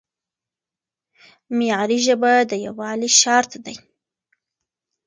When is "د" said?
2.49-2.51